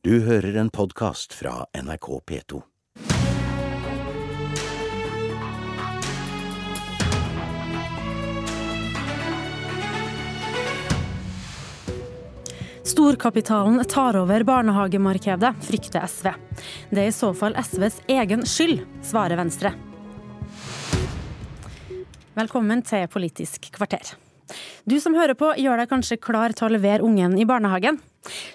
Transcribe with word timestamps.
Du 0.00 0.14
hører 0.24 0.54
en 0.56 0.70
podkast 0.72 1.34
fra 1.36 1.66
NRK 1.76 2.06
P2. 2.24 2.60
Storkapitalen 12.82 13.84
tar 13.84 14.16
over 14.16 14.46
barnehagemarkedet, 14.48 15.52
frykter 15.68 16.08
SV. 16.08 16.32
Det 16.88 17.04
er 17.04 17.12
i 17.12 17.12
så 17.12 17.34
fall 17.36 17.60
SVs 17.60 18.00
egen 18.08 18.48
skyld, 18.48 18.80
svarer 19.04 19.36
Venstre. 19.36 19.74
Velkommen 22.40 22.80
til 22.88 23.04
Politisk 23.12 23.68
kvarter. 23.76 24.16
Du 24.88 24.96
som 25.00 25.14
hører 25.16 25.36
på, 25.38 25.52
gjør 25.58 25.82
deg 25.82 25.90
kanskje 25.90 26.20
klar 26.22 26.54
til 26.56 26.68
å 26.68 26.72
levere 26.74 27.06
ungen 27.06 27.36
i 27.38 27.46
barnehagen. 27.48 28.00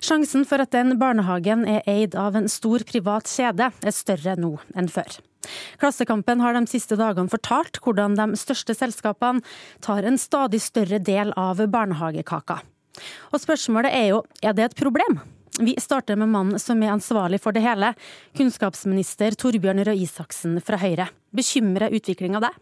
Sjansen 0.03 0.45
for 0.45 0.61
at 0.61 0.73
den 0.75 0.97
barnehagen 1.01 1.65
er 1.69 1.85
eid 1.89 2.17
av 2.19 2.35
en 2.37 2.49
stor 2.51 2.85
privat 2.87 3.29
kjede, 3.29 3.71
er 3.71 3.95
større 3.95 4.35
nå 4.39 4.55
enn 4.77 4.91
før. 4.91 5.17
Klassekampen 5.81 6.41
har 6.41 6.55
de 6.57 6.65
siste 6.69 6.97
dagene 6.99 7.29
fortalt 7.29 7.79
hvordan 7.85 8.17
de 8.17 8.39
største 8.39 8.75
selskapene 8.77 9.43
tar 9.85 10.05
en 10.05 10.17
stadig 10.21 10.61
større 10.63 10.99
del 10.99 11.33
av 11.37 11.61
barnehagekaka. 11.71 12.61
Og 13.33 13.41
spørsmålet 13.43 13.93
er 13.93 14.11
jo, 14.13 14.21
er 14.41 14.55
det 14.57 14.69
et 14.69 14.77
problem? 14.79 15.19
Vi 15.59 15.75
starter 15.79 16.17
med 16.19 16.31
mannen 16.33 16.59
som 16.59 16.81
er 16.83 16.91
ansvarlig 16.91 17.39
for 17.43 17.55
det 17.55 17.63
hele, 17.63 17.93
kunnskapsminister 18.35 19.37
Torbjørn 19.39 19.85
Røe 19.87 20.01
Isaksen 20.03 20.57
fra 20.63 20.79
Høyre. 20.81 21.07
Bekymrer 21.35 21.95
utviklinga 21.95 22.41
deg? 22.43 22.57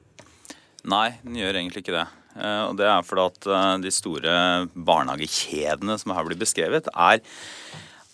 Nei, 0.89 1.07
den 1.23 1.39
gjør 1.39 1.57
egentlig 1.57 1.85
ikke 1.85 1.95
det. 1.95 2.05
Eh, 2.37 2.63
og 2.67 2.77
Det 2.79 2.89
er 2.89 3.05
fordi 3.05 3.25
at 3.29 3.49
eh, 3.49 3.73
de 3.85 3.93
store 3.93 4.35
barnehagekjedene 4.73 5.97
som 6.01 6.13
her 6.15 6.27
blir 6.27 6.39
beskrevet, 6.39 6.89
er, 6.89 7.21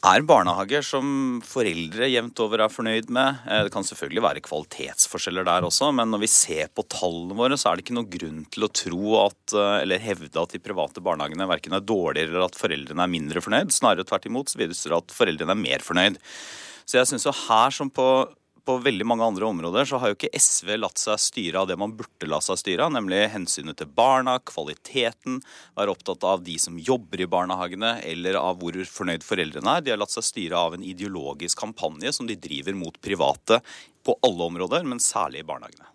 er 0.10 0.26
barnehager 0.28 0.84
som 0.86 1.40
foreldre 1.46 2.10
jevnt 2.12 2.42
over 2.44 2.66
er 2.66 2.74
fornøyd 2.74 3.12
med. 3.16 3.42
Eh, 3.48 3.64
det 3.68 3.74
kan 3.74 3.88
selvfølgelig 3.88 4.26
være 4.26 4.46
kvalitetsforskjeller 4.46 5.48
der 5.48 5.68
også, 5.68 5.92
men 5.96 6.12
når 6.12 6.24
vi 6.26 6.32
ser 6.34 6.72
på 6.74 6.86
tallene 6.92 7.38
våre, 7.40 7.60
så 7.60 7.72
er 7.72 7.80
det 7.80 7.88
ikke 7.88 8.00
noen 8.00 8.14
grunn 8.18 8.42
til 8.52 8.68
å 8.68 8.74
tro 8.84 9.20
at, 9.26 9.58
eller 9.84 10.04
hevde 10.04 10.34
at 10.42 10.56
de 10.56 10.64
private 10.64 11.04
barnehagene 11.06 11.50
verken 11.50 11.78
er 11.78 11.86
dårligere 11.86 12.34
eller 12.34 12.50
at 12.50 12.60
foreldrene 12.60 13.06
er 13.06 13.16
mindre 13.16 13.46
fornøyd. 13.46 13.72
Snarere 13.76 14.08
tvert 14.08 14.28
imot 14.30 14.52
så 14.52 14.60
viser 14.62 14.92
det 14.92 15.04
at 15.04 15.16
foreldrene 15.16 15.56
er 15.56 15.64
mer 15.64 15.86
fornøyd. 15.86 16.20
Så 16.90 16.98
jeg 16.98 17.06
synes 17.06 17.28
jo 17.28 17.36
her 17.46 17.72
som 17.72 17.92
på 17.94 18.10
på 18.66 18.76
veldig 18.84 19.06
mange 19.08 19.26
andre 19.26 19.48
områder 19.48 19.88
så 19.90 20.00
har 20.02 20.12
jo 20.12 20.18
ikke 20.18 20.32
SV 20.40 20.74
latt 20.80 21.02
seg 21.02 21.20
styre 21.22 21.62
av 21.62 21.70
det 21.70 21.78
man 21.80 21.94
burde 21.98 22.30
la 22.30 22.40
seg 22.44 22.60
styre 22.62 22.88
av, 22.88 22.94
nemlig 22.96 23.22
hensynet 23.34 23.80
til 23.80 23.90
barna, 23.96 24.38
kvaliteten, 24.46 25.40
være 25.78 25.94
opptatt 25.96 26.26
av 26.28 26.44
de 26.46 26.58
som 26.62 26.80
jobber 26.80 27.24
i 27.24 27.30
barnehagene, 27.30 27.96
eller 28.08 28.40
av 28.40 28.60
hvor 28.62 28.78
fornøyd 28.90 29.26
foreldrene 29.26 29.78
er. 29.78 29.86
De 29.86 29.94
har 29.94 30.02
latt 30.02 30.14
seg 30.16 30.28
styre 30.28 30.60
av 30.60 30.78
en 30.78 30.86
ideologisk 30.86 31.60
kampanje 31.62 32.14
som 32.16 32.30
de 32.30 32.38
driver 32.40 32.78
mot 32.78 33.00
private 33.04 33.62
på 34.06 34.18
alle 34.26 34.52
områder, 34.52 34.86
men 34.88 35.04
særlig 35.04 35.44
i 35.44 35.50
barnehagene. 35.50 35.90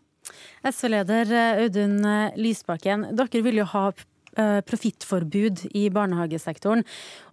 SV-leder 0.65 1.33
Audun 1.61 1.99
Lysbakken, 2.41 3.11
dere 3.17 3.43
vil 3.45 3.61
jo 3.61 3.67
ha 3.75 3.89
eh, 3.91 4.61
profittforbud 4.65 5.67
i 5.77 5.89
barnehagesektoren. 5.93 6.85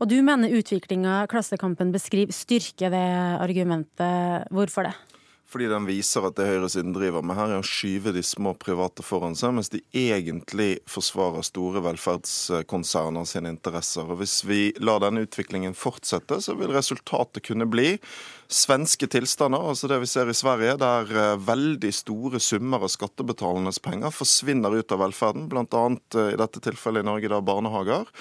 Og 0.01 0.11
du 0.11 0.17
mener 0.25 0.51
utviklinga 0.59 1.23
Klassekampen 1.31 1.93
beskriver 1.95 2.35
styrker 2.35 2.91
det 2.93 3.07
argumentet. 3.39 4.51
Hvorfor 4.51 4.89
det? 4.89 4.95
Fordi 5.51 5.67
den 5.67 5.87
viser 5.89 6.23
at 6.23 6.37
det 6.37 6.47
høyresiden 6.47 6.93
driver 6.95 7.25
med 7.25 7.35
her, 7.35 7.51
er 7.51 7.59
å 7.59 7.67
skyve 7.67 8.13
de 8.15 8.23
små 8.23 8.53
private 8.55 9.03
foran 9.03 9.35
seg, 9.35 9.51
mens 9.57 9.71
de 9.73 9.81
egentlig 9.91 10.77
forsvarer 10.87 11.43
store 11.43 11.81
velferdskonserner 11.83 13.27
sine 13.27 13.51
interesser. 13.51 14.07
Og 14.07 14.21
Hvis 14.21 14.41
vi 14.47 14.61
lar 14.79 15.03
denne 15.03 15.25
utviklingen 15.25 15.75
fortsette, 15.75 16.39
så 16.39 16.55
vil 16.55 16.71
resultatet 16.71 17.43
kunne 17.49 17.67
bli 17.67 17.97
svenske 18.51 19.07
tilstander, 19.11 19.63
altså 19.63 19.87
det 19.91 19.99
vi 20.03 20.09
ser 20.11 20.31
i 20.31 20.35
Sverige, 20.35 20.77
der 20.79 21.11
eh, 21.11 21.35
veldig 21.39 21.91
store 21.95 22.39
summer 22.43 22.83
av 22.83 22.91
skattebetalernes 22.91 23.79
penger 23.83 24.11
forsvinner 24.11 24.75
ut 24.75 24.91
av 24.91 25.03
velferden, 25.05 25.47
bl.a. 25.51 25.83
Eh, 26.15 26.33
i 26.33 26.39
dette 26.39 26.63
tilfellet 26.63 27.03
i 27.03 27.07
Norge 27.07 27.31
da 27.31 27.39
barnehager. 27.43 28.11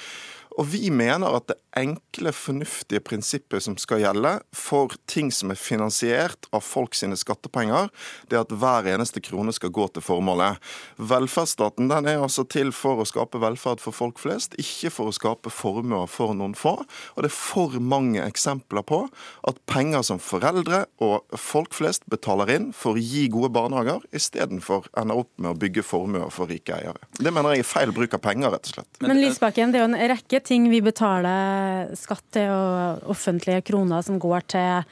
Og 0.61 0.67
vi 0.69 0.91
mener 0.93 1.33
at 1.39 1.49
det 1.49 1.57
enkle, 1.79 2.33
fornuftige 2.37 3.01
prinsippet 3.01 3.65
som 3.65 3.77
skal 3.81 4.03
gjelde 4.03 4.33
for 4.57 4.93
ting 5.09 5.31
som 5.33 5.53
er 5.53 5.59
finansiert 5.59 6.49
av 6.53 6.65
folk 6.67 6.97
sine 6.99 7.17
skattepenger, 7.17 7.89
det 8.29 8.37
er 8.37 8.45
at 8.45 8.53
hver 8.53 8.89
eneste 8.93 9.23
krone 9.25 9.55
skal 9.57 9.73
gå 9.73 9.87
til 9.95 10.05
formålet. 10.05 10.59
Velferdsstaten 10.99 11.89
den 11.89 12.11
er 12.11 12.21
altså 12.21 12.45
til 12.51 12.75
for 12.77 13.01
å 13.01 13.07
skape 13.09 13.41
velferd 13.41 13.81
for 13.81 13.97
folk 13.97 14.21
flest, 14.21 14.57
ikke 14.61 14.93
for 14.93 15.09
å 15.09 15.15
skape 15.17 15.53
formuer 15.55 16.11
for 16.11 16.35
noen 16.37 16.57
få. 16.59 16.75
Og 17.15 17.23
det 17.25 17.31
er 17.31 17.37
for 17.39 17.79
mange 17.81 18.21
eksempler 18.27 18.85
på 18.85 19.01
at 19.49 19.63
penger 19.71 20.05
som 20.11 20.21
foreldre 20.21 20.85
og 21.01 21.39
folk 21.41 21.73
flest 21.79 22.05
betaler 22.11 22.53
inn 22.59 22.69
for 22.77 22.99
å 22.99 23.05
gi 23.05 23.29
gode 23.33 23.53
barnehager, 23.55 24.05
istedenfor 24.13 24.91
ender 24.99 25.23
opp 25.23 25.33
med 25.39 25.55
å 25.55 25.57
bygge 25.63 25.87
formuer 25.87 26.29
for 26.35 26.51
rike 26.51 26.77
eiere. 26.77 27.09
Det 27.17 27.33
mener 27.33 27.57
jeg 27.57 27.65
er 27.65 27.71
feil 27.71 27.97
bruk 27.97 28.19
av 28.19 28.25
penger, 28.27 28.53
rett 28.53 28.69
og 28.69 28.77
slett. 28.77 29.03
Men 29.07 29.23
Lysbakken, 29.23 29.73
det 29.73 29.81
er 29.81 29.87
jo 29.87 29.91
en 29.93 29.99
rekke 30.11 30.43
ting 30.51 30.67
vi 30.73 30.83
betaler 30.83 31.93
skatt 31.99 32.27
til, 32.35 32.51
og 32.51 33.11
offentlige 33.15 33.63
kroner 33.71 34.05
som 34.07 34.19
går 34.23 34.47
til 34.51 34.85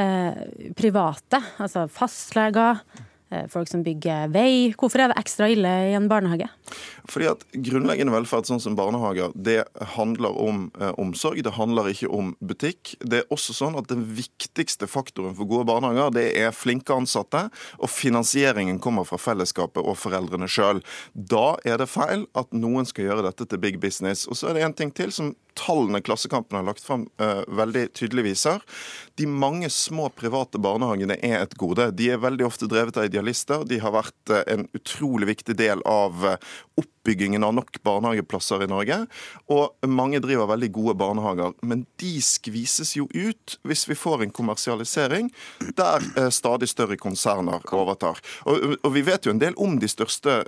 eh, 0.00 0.44
private, 0.76 1.40
altså 1.62 1.86
fastleger, 1.92 2.82
eh, 3.30 3.46
folk 3.52 3.70
som 3.70 3.84
bygger 3.86 4.32
vei. 4.34 4.72
Hvorfor 4.74 5.04
er 5.04 5.12
det 5.12 5.20
ekstra 5.22 5.50
ille 5.52 5.74
i 5.90 5.94
en 5.98 6.10
barnehage? 6.10 6.50
Fordi 7.10 7.28
at 7.30 7.44
Grunnleggende 7.52 8.14
velferd 8.14 8.48
sånn 8.48 8.62
som 8.62 8.76
barnehager, 8.78 9.34
det 9.34 9.62
handler 9.94 10.36
om 10.40 10.66
eh, 10.80 10.92
omsorg, 11.00 11.42
det 11.44 11.54
handler 11.58 11.90
ikke 11.92 12.10
om 12.12 12.32
butikk. 12.44 12.94
Det 13.00 13.22
er 13.22 13.34
også 13.34 13.56
sånn 13.56 13.78
at 13.78 13.90
Den 13.92 14.06
viktigste 14.16 14.88
faktoren 14.90 15.36
for 15.36 15.48
gode 15.48 15.68
barnehager 15.68 16.14
det 16.14 16.26
er 16.40 16.54
flinke 16.56 16.94
ansatte, 16.96 17.46
og 17.78 17.92
finansieringen 17.92 18.80
kommer 18.82 19.06
fra 19.08 19.20
fellesskapet 19.20 19.84
og 19.84 19.98
foreldrene 20.00 20.48
sjøl. 20.50 20.82
Da 21.14 21.58
er 21.68 21.78
det 21.82 21.90
feil 21.92 22.26
at 22.38 22.52
noen 22.56 22.88
skal 22.88 23.10
gjøre 23.10 23.26
dette 23.28 23.46
til 23.48 23.60
big 23.60 23.80
business. 23.82 24.26
Og 24.28 24.38
så 24.38 24.50
er 24.50 24.58
det 24.58 24.66
en 24.66 24.76
ting 24.76 24.94
til 24.94 25.12
som 25.14 25.34
tallene 25.54 26.00
Klassekampen 26.00 26.56
har 26.56 26.66
lagt 26.66 26.84
fram 26.84 27.06
uh, 27.22 27.42
veldig 27.48 27.86
tydelig 27.94 28.24
viser. 28.26 28.62
De 29.18 29.26
mange 29.30 29.70
små 29.70 30.08
private 30.14 30.58
barnehagene 30.62 31.16
er 31.22 31.38
et 31.40 31.54
gode. 31.60 31.90
De 31.94 32.10
er 32.10 32.22
veldig 32.22 32.46
ofte 32.48 32.68
drevet 32.70 32.98
av 32.98 33.08
idealister. 33.08 33.64
De 33.68 33.78
har 33.82 33.94
vært 33.94 34.34
uh, 34.34 34.42
en 34.50 34.66
utrolig 34.74 35.30
viktig 35.30 35.56
del 35.58 35.82
av 35.88 36.26
uh, 36.26 36.34
oppbyggingen 36.80 37.44
av 37.44 37.54
nok 37.54 37.78
barnehageplasser 37.86 38.64
i 38.64 38.70
Norge. 38.70 39.00
Og 39.52 39.88
mange 39.88 40.20
driver 40.24 40.50
veldig 40.50 40.70
gode 40.74 40.96
barnehager. 40.98 41.54
Men 41.62 41.84
de 42.02 42.14
skvises 42.24 42.94
jo 42.96 43.08
ut 43.14 43.58
hvis 43.66 43.86
vi 43.90 43.98
får 43.98 44.24
en 44.24 44.34
kommersialisering 44.34 45.30
der 45.78 46.04
stadig 46.34 46.68
større 46.72 46.98
konserner 47.00 47.62
overtar. 47.74 48.20
Og, 48.46 48.76
og, 48.80 48.90
vi 48.94 49.04
vet 49.06 49.26
jo 49.26 49.34
en 49.34 49.42
del 49.42 49.56
om 49.60 49.78
de 49.82 49.88
største 49.90 50.40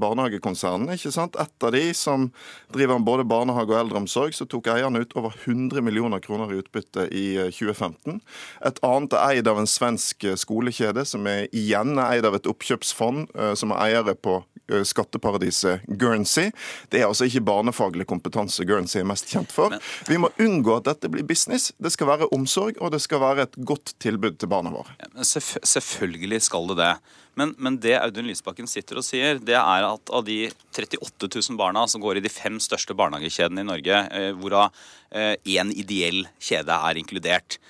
barnehagekonsernene. 0.00 0.96
ikke 0.96 1.12
sant? 1.14 1.36
Et 1.40 1.66
av 1.66 1.74
de 1.74 1.84
som 1.96 2.28
driver 2.72 3.00
både 3.04 3.26
barnehage 3.28 3.72
og 3.72 3.80
eldreomsorg, 3.80 4.34
så 4.36 4.46
tok 4.48 4.70
eierne 4.72 5.02
ut 5.04 5.14
over 5.18 5.34
100 5.44 5.82
millioner 5.84 6.22
kroner 6.22 6.52
i 6.52 6.60
utbytte 6.60 7.06
i 7.10 7.26
2015. 7.50 8.18
Eh, 8.20 8.68
et 8.68 8.80
annet 8.86 9.16
er 9.16 9.36
eid 9.36 9.50
av 9.50 9.60
en 9.60 9.68
svensk 9.68 10.24
eh, 10.24 10.38
skolekjede, 10.38 11.04
som 11.08 11.26
er 11.30 11.46
igjen 11.56 11.98
eid 12.02 12.28
av 12.28 12.36
et 12.38 12.48
oppkjøpsfond 12.50 13.30
eh, 13.34 13.54
som 13.58 13.74
er 13.74 13.84
eiere 13.88 14.16
på 14.16 14.40
skatteparadiset 14.86 15.86
Guernsey. 16.00 16.50
Det 16.90 17.02
er 17.02 17.08
altså 17.08 17.28
ikke 17.28 17.44
barnefaglig 17.48 18.06
kompetanse 18.10 18.66
Guernsey 18.68 19.02
er 19.02 19.08
mest 19.08 19.30
kjent 19.30 19.52
for. 19.54 19.76
Vi 20.08 20.18
må 20.20 20.32
unngå 20.40 20.76
at 20.78 20.88
dette 20.90 21.10
blir 21.12 21.26
business. 21.26 21.70
Det 21.78 21.92
skal 21.94 22.10
være 22.10 22.30
omsorg, 22.34 22.78
og 22.80 22.94
det 22.94 23.02
skal 23.04 23.22
være 23.22 23.48
et 23.48 23.58
godt 23.68 23.94
tilbud 24.02 24.38
til 24.40 24.50
barna 24.52 24.72
våre. 24.74 24.94
Selvfølgelig 25.24 26.42
skal 26.46 26.70
det 26.72 26.80
det. 26.82 26.94
Men, 27.38 27.54
men, 27.58 27.76
det 27.80 27.94
Audun 28.00 28.26
Lysbakken 28.28 28.68
sitter 28.68 28.98
og 29.00 29.06
sier, 29.06 29.38
det 29.38 29.54
er 29.56 29.86
at 29.86 30.10
av 30.12 30.24
de 30.26 30.50
38 30.74 31.30
000 31.30 31.58
barna 31.60 31.86
som 31.88 32.02
går 32.02 32.18
i 32.18 32.24
de 32.24 32.32
fem 32.32 32.58
største 32.60 32.96
barnehagekjedene 32.98 33.62
i 33.62 33.68
Norge, 33.68 34.00
eh, 34.10 34.32
hvorav 34.36 34.74
én 35.14 35.70
eh, 35.70 35.78
ideell 35.80 36.24
kjede 36.42 36.74
er 36.74 37.00
inkludert, 37.00 37.60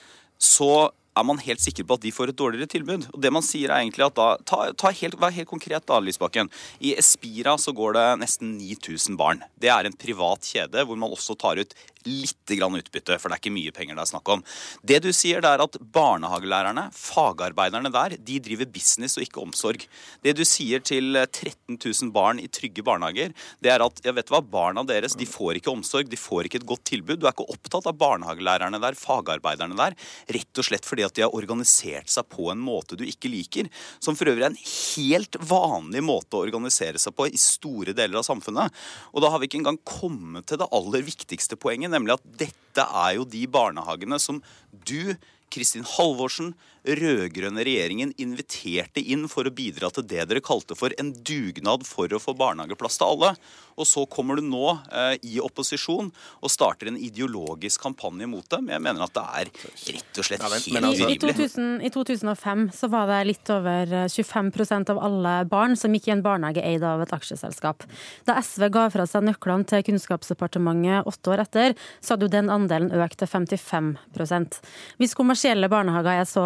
så 0.40 0.90
er 1.18 1.26
man 1.26 1.40
helt 1.42 1.62
sikker 1.62 1.86
på 1.86 1.96
at 1.98 2.04
de 2.04 2.12
får 2.14 2.32
et 2.32 2.38
dårligere 2.38 2.70
tilbud. 2.70 3.08
Og 3.12 3.20
det 3.22 3.32
man 3.34 3.44
sier 3.44 3.70
er 3.70 3.82
egentlig 3.82 4.06
at 4.06 4.16
da, 4.18 4.28
ta, 4.46 4.60
ta 4.78 4.92
helt, 4.94 5.18
Vær 5.20 5.34
helt 5.34 5.50
konkret, 5.50 5.84
da, 5.88 5.98
Lysbakken. 6.00 6.50
I 6.80 6.94
Espira 7.00 7.56
så 7.60 7.74
går 7.76 7.96
det 7.98 8.06
nesten 8.22 8.54
9000 8.60 9.18
barn. 9.20 9.42
Det 9.60 9.72
er 9.72 9.88
en 9.88 9.96
privat 9.98 10.46
kjede 10.46 10.86
hvor 10.86 11.00
man 11.00 11.12
også 11.12 11.36
tar 11.40 11.60
ut 11.60 11.74
litt 12.08 12.54
grann 12.56 12.78
utbytte, 12.78 13.18
for 13.20 13.28
det 13.28 13.36
er 13.36 13.42
ikke 13.42 13.54
mye 13.54 13.74
penger 13.74 13.98
det 13.98 14.04
er 14.04 14.10
snakk 14.12 14.32
om. 14.32 14.44
Det 14.86 15.00
du 15.04 15.10
sier, 15.14 15.42
det 15.42 15.50
er 15.50 15.64
at 15.64 15.78
barnehagelærerne, 15.94 16.88
fagarbeiderne 16.96 17.92
der, 17.92 18.16
de 18.16 18.38
driver 18.42 18.70
business 18.72 19.18
og 19.18 19.26
ikke 19.26 19.42
omsorg. 19.42 19.84
Det 20.24 20.34
du 20.38 20.44
sier 20.48 20.82
til 20.84 21.18
13 21.18 21.76
000 21.76 22.12
barn 22.14 22.40
i 22.42 22.48
trygge 22.52 22.84
barnehager, 22.86 23.34
det 23.60 23.72
er 23.72 23.84
at 23.84 24.00
ja, 24.06 24.14
vet 24.16 24.28
du 24.28 24.34
hva, 24.34 24.42
barna 24.44 24.84
deres 24.88 25.16
de 25.18 25.28
får 25.28 25.60
ikke 25.60 25.72
omsorg, 25.72 26.08
de 26.10 26.20
får 26.20 26.48
ikke 26.48 26.62
et 26.62 26.68
godt 26.68 26.86
tilbud. 26.92 27.20
Du 27.20 27.28
er 27.28 27.34
ikke 27.34 27.48
opptatt 27.52 27.88
av 27.90 27.98
barnehagelærerne 28.00 28.80
der, 28.82 28.98
fagarbeiderne 28.98 29.78
der, 29.78 29.96
rett 30.36 30.62
og 30.62 30.66
slett 30.66 30.88
fordi 30.88 31.06
at 31.06 31.16
de 31.16 31.26
har 31.26 31.36
organisert 31.36 32.10
seg 32.10 32.28
på 32.32 32.50
en 32.52 32.60
måte 32.62 32.98
du 32.98 33.04
ikke 33.06 33.30
liker, 33.32 33.68
som 34.02 34.16
for 34.18 34.30
øvrig 34.30 34.46
er 34.46 34.52
en 34.52 34.60
helt 34.60 35.38
vanlig 35.50 36.02
måte 36.04 36.38
å 36.38 36.44
organisere 36.46 37.00
seg 37.00 37.14
på 37.16 37.28
i 37.28 37.40
store 37.40 37.94
deler 37.96 38.20
av 38.20 38.26
samfunnet. 38.26 38.74
Og 39.14 39.24
da 39.24 39.30
har 39.32 39.40
vi 39.40 39.50
ikke 39.50 39.60
engang 39.60 39.80
kommet 39.86 40.48
til 40.50 40.60
det 40.60 40.70
aller 40.74 41.04
viktigste 41.06 41.58
poenget, 41.60 41.89
nemlig 41.92 42.16
at 42.16 42.26
dette 42.44 42.84
er 42.86 43.16
jo 43.18 43.26
de 43.28 43.42
barnehagene 43.50 44.18
som 44.22 44.40
du 44.86 45.14
Kristin 45.50 45.86
Halvorsen, 45.96 46.54
rød-grønne 46.84 47.64
regjeringen 47.66 48.14
inviterte 48.20 49.02
inn 49.02 49.26
for 49.30 49.48
å 49.48 49.52
bidra 49.54 49.90
til 49.94 50.06
det 50.08 50.26
dere 50.30 50.42
kalte 50.44 50.76
for 50.78 50.94
en 51.00 51.12
dugnad 51.12 51.84
for 51.88 52.12
å 52.12 52.20
få 52.22 52.34
barnehageplass 52.38 53.00
til 53.00 53.12
alle. 53.14 53.34
Og 53.80 53.88
så 53.88 54.04
kommer 54.10 54.36
du 54.36 54.44
nå 54.44 54.64
eh, 54.92 55.14
i 55.24 55.38
opposisjon 55.40 56.10
og 56.12 56.52
starter 56.52 56.90
en 56.90 56.98
ideologisk 57.00 57.80
kampanje 57.80 58.28
mot 58.28 58.44
dem. 58.52 58.68
Jeg 58.72 58.84
mener 58.84 59.06
at 59.06 59.14
det 59.16 59.24
er 59.24 59.50
rett 59.96 60.20
og 60.20 60.26
slett 60.26 60.44
Ja, 60.44 60.50
helt 60.52 60.68
men 60.74 60.88
altså- 60.90 61.08
I, 61.08 61.16
i, 61.16 61.20
2000, 61.22 61.70
I 61.86 61.90
2005 61.94 62.66
så 62.76 62.90
var 62.92 63.08
det 63.10 63.20
litt 63.30 63.52
over 63.52 63.94
eh, 64.02 64.08
25% 64.10 64.92
av 64.92 65.00
alle 65.00 65.34
barn 65.48 65.76
som 65.80 65.94
gikk 65.96 66.10
i 66.10 66.14
en 66.16 66.24
barnehage 66.24 66.64
eid 66.64 66.84
av 66.84 67.04
et 67.04 67.14
aksjeselskap. 67.16 67.86
Da 68.28 68.36
SV 68.40 68.68
ga 68.74 68.88
fra 68.92 69.06
seg 69.08 69.24
nøklene 69.28 69.68
til 69.68 69.84
Kunnskapsdepartementet 69.88 71.08
åtte 71.08 71.32
år 71.32 71.44
etter, 71.46 71.76
så 72.00 72.14
hadde 72.14 72.28
jo 72.28 72.34
den 72.34 72.52
andelen 72.52 72.92
økt 72.92 73.20
til 73.22 73.30
55% 73.30 74.60
Hvis 75.00 75.16
kommersielle 75.16 75.70
barnehager 75.72 76.20
er 76.20 76.28
så 76.28 76.44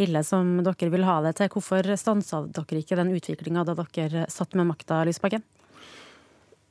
ille 0.00 0.22
som 0.26 0.58
dere 0.64 0.90
vil 0.92 1.06
ha 1.08 1.20
det 1.24 1.36
til, 1.38 1.50
hvorfor 1.52 1.92
stansa 2.00 2.42
dere 2.46 2.82
ikke 2.82 2.98
den 2.98 3.14
utviklinga 3.16 3.66
da 3.68 3.76
dere 3.78 4.26
satt 4.32 4.58
med 4.58 4.70
makta, 4.70 5.04
Lysbakken? 5.08 5.44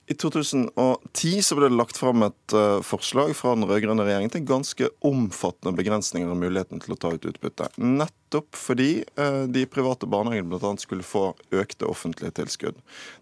I 0.07 0.15
2010 0.15 1.41
så 1.43 1.55
ble 1.57 1.67
det 1.67 1.75
lagt 1.75 1.97
fram 1.99 2.23
et 2.23 2.53
eh, 2.55 2.79
forslag 2.85 3.33
fra 3.35 3.57
den 3.57 3.67
rød-grønne 3.67 4.05
regjeringen 4.07 4.31
til 4.31 4.45
ganske 4.47 4.87
omfattende 5.03 5.75
begrensninger 5.75 6.31
av 6.31 6.39
muligheten 6.39 6.79
til 6.79 6.95
å 6.95 6.99
ta 7.01 7.11
ut 7.11 7.27
utbytte. 7.27 7.67
Nettopp 8.27 8.55
fordi 8.55 9.03
eh, 9.15 9.43
de 9.47 9.65
private 9.65 10.07
barnehagene 10.07 10.49
bl.a. 10.49 10.75
skulle 10.77 11.03
få 11.03 11.29
økte 11.51 11.87
offentlige 11.87 12.33
tilskudd. 12.35 12.75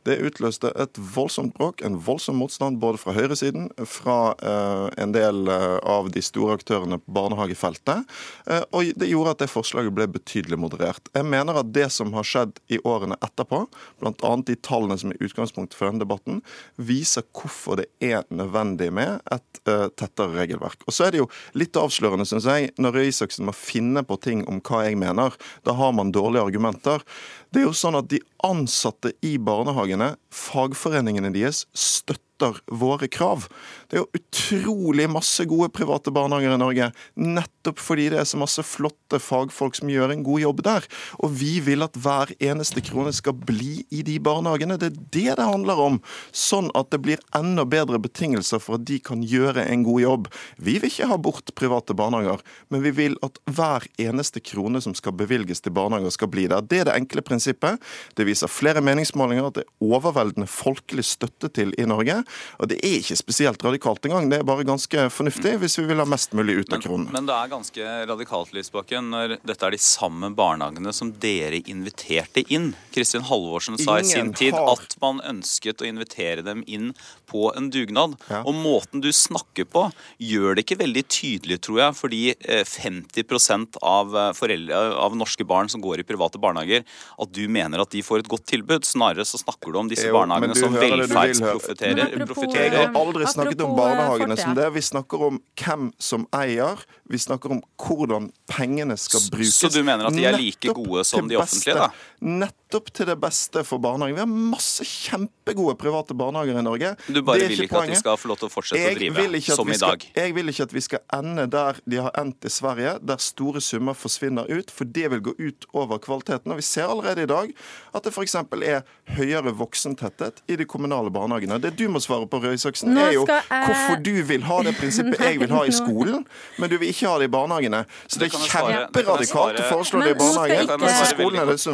Det 0.05 0.17
utløste 0.17 0.71
et 0.81 0.97
voldsomt 0.97 1.53
bråk, 1.57 1.83
en 1.85 1.99
voldsom 2.01 2.39
motstand 2.41 2.79
både 2.81 2.97
fra 2.97 3.13
høyresiden, 3.13 3.69
fra 3.85 4.33
eh, 4.41 5.03
en 5.03 5.13
del 5.13 5.45
eh, 5.47 5.77
av 5.85 6.09
de 6.09 6.23
store 6.25 6.57
aktørene 6.57 6.97
på 7.03 7.13
barnehagefeltet, 7.13 8.15
eh, 8.49 8.63
og 8.71 8.95
det 8.97 9.11
gjorde 9.11 9.35
at 9.35 9.43
det 9.43 9.49
forslaget 9.51 9.93
ble 9.93 10.07
betydelig 10.09 10.57
moderert. 10.57 11.13
Jeg 11.13 11.29
mener 11.29 11.61
at 11.61 11.69
det 11.75 11.91
som 11.93 12.13
har 12.17 12.25
skjedd 12.25 12.57
i 12.73 12.81
årene 12.81 13.19
etterpå, 13.21 13.61
bl.a. 14.01 14.33
de 14.49 14.57
tallene 14.65 14.97
som 14.97 15.13
er 15.13 15.21
utgangspunktet 15.21 15.77
for 15.77 15.91
denne 15.91 16.01
debatten, 16.01 16.41
viser 16.81 17.27
hvorfor 17.29 17.83
det 17.83 17.91
er 18.01 18.25
nødvendig 18.33 18.89
med 18.95 19.21
et 19.29 19.61
tettere 19.65 20.33
regelverk. 20.35 20.81
Og 20.85 20.93
så 20.93 21.07
er 21.07 21.13
det 21.13 21.21
jo 21.23 21.29
litt 21.57 21.77
avslørende, 21.79 22.25
syns 22.29 22.45
jeg, 22.49 22.73
når 22.81 22.97
Røe 22.97 23.09
Isaksen 23.09 23.47
må 23.47 23.53
finne 23.55 24.03
på 24.05 24.17
ting 24.21 24.43
om 24.49 24.59
hva 24.65 24.83
jeg 24.85 24.94
mener. 24.99 25.35
Da 25.67 25.75
har 25.77 25.93
man 25.95 26.13
dårlige 26.15 26.45
argumenter. 26.45 27.03
Det 27.51 27.61
er 27.61 27.67
jo 27.69 27.75
sånn 27.77 27.97
at 27.99 28.09
de 28.11 28.19
ansatte 28.45 29.13
i 29.25 29.35
barnehagene, 29.41 30.13
fagforeningene 30.33 31.31
deres, 31.35 31.65
støtter 31.71 32.23
våre 32.67 33.07
krav. 33.07 33.47
Det 33.89 33.97
er 33.97 34.03
jo 34.03 34.19
utrolig 34.19 35.07
masse 35.11 35.45
gode 35.47 35.69
private 35.73 36.11
barnehager 36.13 36.55
i 36.55 36.59
Norge, 36.59 36.89
nettopp 37.15 37.79
fordi 37.81 38.09
det 38.11 38.19
er 38.21 38.27
så 38.29 38.39
masse 38.39 38.63
flotte 38.65 39.19
fagfolk 39.21 39.77
som 39.79 39.91
gjør 39.91 40.13
en 40.13 40.23
god 40.25 40.41
jobb 40.43 40.63
der. 40.65 40.87
Og 41.23 41.31
vi 41.39 41.59
vil 41.63 41.85
at 41.85 41.95
hver 41.95 42.33
eneste 42.43 42.83
krone 42.85 43.13
skal 43.15 43.37
bli 43.37 43.85
i 43.93 44.03
de 44.05 44.17
barnehagene. 44.19 44.77
Det 44.81 44.91
er 44.91 44.99
det 45.15 45.37
det 45.39 45.47
handler 45.47 45.79
om. 45.81 46.01
Sånn 46.35 46.69
at 46.77 46.91
det 46.93 47.01
blir 47.05 47.23
enda 47.37 47.65
bedre 47.67 47.99
betingelser 48.01 48.61
for 48.63 48.79
at 48.79 48.85
de 48.89 48.99
kan 48.99 49.23
gjøre 49.23 49.65
en 49.69 49.85
god 49.87 50.01
jobb. 50.03 50.29
Vi 50.57 50.77
vil 50.79 50.91
ikke 50.91 51.09
ha 51.11 51.19
bort 51.21 51.53
private 51.55 51.95
barnehager, 51.97 52.43
men 52.69 52.83
vi 52.85 52.93
vil 52.95 53.17
at 53.25 53.39
hver 53.47 53.87
eneste 54.01 54.43
krone 54.43 54.81
som 54.83 54.95
skal 54.97 55.15
bevilges 55.17 55.63
til 55.63 55.75
barnehager, 55.75 56.13
skal 56.13 56.29
bli 56.31 56.47
der. 56.51 56.65
Det 56.65 56.83
er 56.83 56.89
det 56.89 56.97
enkle 56.99 57.23
prinsippet. 57.25 57.81
Det 58.17 58.27
viser 58.27 58.51
flere 58.51 58.83
meningsmålinger 58.83 59.49
at 59.49 59.59
det 59.59 59.65
er 59.65 59.85
overveldende 59.85 60.49
folkelig 60.49 61.05
støtte 61.07 61.49
til 61.55 61.73
i 61.79 61.87
Norge. 61.87 62.24
Og 62.59 62.69
det 62.71 62.79
er 62.81 62.99
ikke 62.99 63.17
spesielt 63.19 63.63
radikalt 63.65 64.05
engang, 64.07 64.29
det 64.31 64.41
er 64.41 64.47
bare 64.47 64.65
ganske 64.67 65.07
fornuftig 65.13 65.55
hvis 65.61 65.79
vi 65.79 65.87
vil 65.89 66.01
ha 66.01 66.07
mest 66.09 66.35
mulig 66.37 66.59
ut 66.61 66.75
av 66.75 66.83
kronen. 66.83 67.09
Men 67.13 67.29
det 67.29 67.35
er 67.35 67.51
ganske 67.51 67.95
radikalt, 68.11 68.53
Lysbakken, 68.55 69.11
når 69.13 69.37
dette 69.43 69.67
er 69.67 69.75
de 69.75 69.81
samme 69.81 70.31
barnehagene 70.35 70.93
som 70.95 71.13
dere 71.21 71.61
inviterte 71.65 72.45
inn. 72.53 72.73
Kristin 72.95 73.25
Halvorsen 73.27 73.77
sa 73.81 73.97
i 73.99 74.05
sin 74.07 74.31
tid 74.33 74.53
har- 74.55 74.71
at 74.73 74.95
man 75.01 75.19
ønsket 75.27 75.83
å 75.83 75.87
invitere 75.87 76.43
dem 76.45 76.63
inn 76.67 76.93
på 77.27 77.49
en 77.57 77.69
dugnad. 77.69 78.15
Ja. 78.29 78.41
Og 78.47 78.55
måten 78.55 79.01
du 79.03 79.09
snakker 79.11 79.65
på, 79.67 79.91
gjør 80.21 80.55
det 80.55 80.65
ikke 80.65 80.79
veldig 80.79 81.03
tydelig, 81.11 81.59
tror 81.65 81.79
jeg, 81.81 81.95
fordi 81.99 82.21
eh, 82.39 82.63
50% 82.63 83.77
av, 83.83 84.15
eh, 84.15 84.31
foreldre, 84.37 84.79
av 84.95 85.15
norske 85.17 85.45
barn 85.47 85.69
som 85.69 85.81
går 85.83 85.99
i 85.99 86.07
private 86.07 86.39
barnehager, 86.39 86.85
at 87.19 87.31
du 87.35 87.47
mener 87.51 87.81
at 87.81 87.89
de 87.91 88.01
får 88.05 88.23
et 88.23 88.31
godt 88.31 88.45
tilbud. 88.45 88.85
Snarere 88.87 89.25
så 89.27 89.41
snakker 89.41 89.73
du 89.73 89.79
om 89.79 89.89
disse 89.91 90.07
Jo, 90.07 90.15
barnehagene 90.15 90.55
som 90.55 90.73
velferdsprofitterer. 90.73 92.15
Men. 92.15 92.27
Jeg 92.55 92.71
har 92.71 92.93
aldri 92.95 93.25
snakket 93.29 93.61
om 93.65 93.75
barnehagene 93.77 94.37
eh, 94.37 94.43
som 94.43 94.55
det. 94.55 94.71
Vi 94.73 94.81
snakker 94.81 95.27
om 95.29 95.41
hvem 95.59 95.91
som 95.99 96.27
eier. 96.33 96.79
Vi 97.09 97.17
snakker 97.21 97.51
om 97.51 97.61
hvordan 97.77 98.31
pengene 98.47 98.97
skal 98.97 99.21
brukes. 99.31 99.57
så 99.59 99.69
du 99.73 99.83
mener 99.83 100.07
at 100.07 100.13
de 100.15 100.25
er 100.25 100.37
like 100.37 100.73
gode 100.73 101.03
som 101.05 101.27
de 101.27 101.37
offentlige, 101.39 101.75
da? 101.75 101.89
Nettopp 102.21 102.64
til 102.93 103.05
det 103.05 103.15
beste 103.21 103.63
for 103.63 103.77
barnehagen. 103.79 104.15
Vi 104.15 104.19
har 104.19 104.27
masse 104.27 104.83
kjempegode 104.83 105.77
private 105.77 106.13
barnehager 106.13 106.59
i 106.59 106.63
Norge. 106.65 106.95
Du 107.07 107.21
bare 107.21 107.39
vil 107.39 107.51
ikke 107.51 107.63
ikke 107.69 107.81
at 107.83 107.89
de 107.89 107.95
skal 107.95 108.17
få 108.17 108.27
lov 108.27 108.37
til 108.37 108.47
å 108.49 108.51
fortsette 108.51 108.81
å 108.91 108.95
drive 108.99 109.41
som 109.55 109.69
i 109.69 109.73
skal- 109.73 109.89
dag. 109.95 110.05
Jeg 110.15 110.33
vil 110.35 110.47
ikke 110.49 110.63
at 110.63 110.73
vi 110.73 110.81
skal 110.81 110.99
ende 111.13 111.47
der 111.49 111.75
de 111.87 111.95
har 112.01 112.11
endt 112.17 112.45
i 112.45 112.49
Sverige, 112.49 112.99
der 113.05 113.17
store 113.17 113.61
summer 113.61 113.93
forsvinner 113.93 114.45
ut, 114.49 114.71
for 114.71 114.83
det 114.85 115.09
vil 115.11 115.21
gå 115.21 115.33
ut 115.39 115.65
over 115.73 115.97
kvaliteten. 115.99 116.51
Og 116.51 116.57
Vi 116.57 116.61
ser 116.61 116.83
allerede 116.87 117.23
i 117.23 117.25
dag 117.25 117.53
at 117.93 118.03
det 118.03 118.11
f.eks. 118.13 118.35
er 118.35 118.81
høyere 119.15 119.53
voksentetthet 119.55 120.41
i 120.49 120.55
de 120.55 120.65
kommunale 120.65 121.09
barnehagene. 121.11 121.59
Det 121.61 121.75
du 121.77 121.87
må 121.87 121.99
svare 121.99 122.27
på, 122.27 122.41
Røe 122.41 122.53
Isaksen, 122.53 122.97
er 122.97 123.11
jo 123.13 123.25
jeg- 123.25 123.43
hvorfor 123.49 124.03
du 124.03 124.23
vil 124.23 124.41
ha 124.43 124.61
det 124.63 124.75
prinsippet 124.77 125.19
jeg 125.19 125.39
vil 125.39 125.49
ha 125.49 125.63
i 125.63 125.71
skolen, 125.71 126.25
men 126.57 126.69
du 126.69 126.77
vil 126.77 126.89
ikke 126.89 127.07
ha 127.07 127.17
det 127.19 127.25
i 127.25 127.33
barnehagene. 127.33 127.85
Så 128.07 128.19
det 128.19 128.33
er 128.33 128.37
jeg 128.39 128.41
jeg 128.41 128.49
kjemperadikalt 128.51 129.59
å 129.59 129.63
foreslå 129.71 130.03
det 130.03 130.11
i 130.15 130.19
barnehagene. 130.19 130.77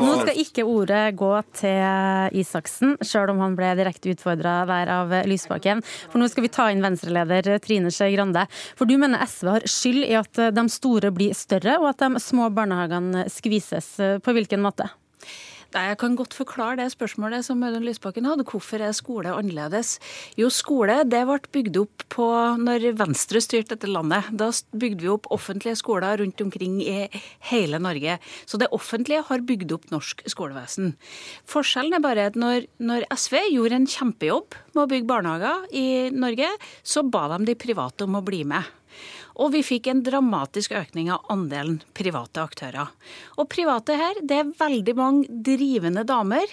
Nå 0.02 0.22
skal 0.22 0.36
ikke 0.36 0.64
ordet 0.66 0.91
gå 1.18 1.32
til 1.58 2.38
Isaksen, 2.42 2.96
sjøl 3.06 3.34
om 3.34 3.42
han 3.44 3.58
ble 3.58 3.74
direkte 3.80 4.14
utfordra 4.14 4.62
der 4.70 4.92
av 4.94 5.14
Lysbakken. 5.30 5.84
For 6.12 6.22
nå 6.22 6.30
skal 6.32 6.46
vi 6.46 6.54
ta 6.54 6.70
inn 6.72 6.84
venstreleder 6.86 7.60
Trine 7.64 7.92
Skei 7.94 8.14
Grande. 8.16 8.46
For 8.80 8.90
du 8.90 8.98
mener 9.02 9.26
SV 9.26 9.54
har 9.56 9.68
skyld 9.70 10.06
i 10.06 10.16
at 10.20 10.46
de 10.56 10.66
store 10.72 11.14
blir 11.16 11.36
større, 11.38 11.80
og 11.82 11.94
at 11.94 12.06
de 12.06 12.24
små 12.24 12.52
barnehagene 12.54 13.28
skvises. 13.32 13.96
På 14.24 14.36
hvilken 14.36 14.64
måte? 14.64 14.92
Nei, 15.72 15.86
Jeg 15.88 16.00
kan 16.02 16.18
godt 16.20 16.34
forklare 16.36 16.76
det 16.82 16.90
spørsmålet 16.92 17.46
som 17.48 17.62
Audun 17.64 17.86
Lysbakken 17.88 18.26
hadde. 18.28 18.44
Hvorfor 18.44 18.82
er 18.84 18.92
skole 18.92 19.32
annerledes? 19.32 19.94
Jo, 20.36 20.50
skole 20.52 20.98
det 21.08 21.22
ble 21.30 21.38
bygd 21.56 21.80
opp 21.80 22.04
på 22.12 22.26
når 22.60 22.90
Venstre 23.00 23.40
styrte 23.40 23.78
dette 23.78 23.88
landet. 23.88 24.28
Da 24.36 24.50
bygde 24.76 25.06
vi 25.06 25.12
opp 25.14 25.30
offentlige 25.32 25.78
skoler 25.80 26.20
rundt 26.20 26.44
omkring 26.44 26.82
i 26.84 27.08
hele 27.48 27.80
Norge. 27.80 28.18
Så 28.44 28.60
det 28.60 28.68
offentlige 28.76 29.24
har 29.30 29.48
bygd 29.48 29.72
opp 29.78 29.88
norsk 29.96 30.26
skolevesen. 30.28 30.92
Forskjellen 31.48 31.96
er 31.96 32.04
bare 32.04 32.28
at 32.34 32.36
når, 32.36 32.68
når 32.84 33.08
SV 33.16 33.40
gjorde 33.54 33.80
en 33.80 33.88
kjempejobb 33.96 34.60
med 34.74 34.84
å 34.84 34.90
bygge 34.92 35.08
barnehager 35.08 35.72
i 35.72 35.88
Norge, 36.12 36.52
så 36.84 37.08
ba 37.08 37.30
de 37.32 37.46
de 37.48 37.56
private 37.56 38.04
om 38.04 38.20
å 38.20 38.26
bli 38.28 38.44
med. 38.44 38.68
Og 39.40 39.54
vi 39.56 39.64
fikk 39.64 39.88
en 39.92 40.04
dramatisk 40.06 40.74
økning 40.76 41.12
av 41.14 41.26
andelen 41.32 41.82
private 41.98 42.44
aktører. 42.44 42.92
Og 43.40 43.50
private 43.52 43.98
her, 44.00 44.22
det 44.24 44.40
er 44.42 44.56
veldig 44.60 44.96
mange 44.98 45.42
drivende 45.52 46.04
damer. 46.08 46.48